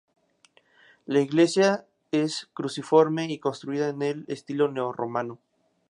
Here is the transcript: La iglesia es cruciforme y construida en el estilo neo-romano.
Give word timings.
La 1.05 1.19
iglesia 1.21 1.85
es 2.11 2.49
cruciforme 2.55 3.31
y 3.31 3.37
construida 3.37 3.89
en 3.89 4.01
el 4.01 4.25
estilo 4.29 4.67
neo-romano. 4.67 5.37